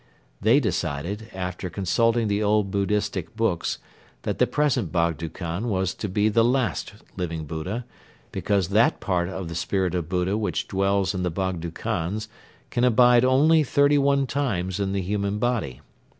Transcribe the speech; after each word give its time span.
They 0.41 0.59
decided, 0.59 1.29
after 1.31 1.69
consulting 1.69 2.27
the 2.27 2.41
old 2.41 2.71
Buddhistic 2.71 3.35
books, 3.35 3.77
that 4.23 4.39
the 4.39 4.47
present 4.47 4.91
Bogdo 4.91 5.29
Khan 5.29 5.67
was 5.69 5.93
to 5.93 6.09
be 6.09 6.27
the 6.27 6.43
last 6.43 6.93
Living 7.17 7.45
Buddha, 7.45 7.85
because 8.31 8.69
that 8.69 8.99
part 8.99 9.29
of 9.29 9.47
the 9.47 9.53
Spirit 9.53 9.93
of 9.93 10.09
Buddha 10.09 10.35
which 10.39 10.67
dwells 10.67 11.13
in 11.13 11.21
the 11.21 11.29
Bogdo 11.29 11.69
Khans 11.69 12.29
can 12.71 12.83
abide 12.83 13.23
only 13.23 13.63
thirty 13.63 13.99
one 13.99 14.25
times 14.25 14.79
in 14.79 14.91
the 14.93 15.01
human 15.01 15.37
body. 15.37 15.81